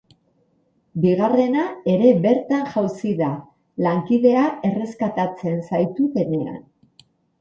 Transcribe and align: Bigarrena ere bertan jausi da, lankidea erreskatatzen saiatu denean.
Bigarrena 1.01 1.65
ere 1.91 2.09
bertan 2.23 2.65
jausi 2.75 3.11
da, 3.19 3.29
lankidea 3.89 4.47
erreskatatzen 4.71 5.61
saiatu 5.69 6.09
denean. 6.17 6.59